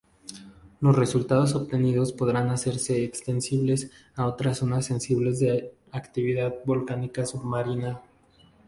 [0.79, 8.01] Los resultados obtenidos podrán hacerse extensibles a otras zonas sensibles de actividad volcánica submarina.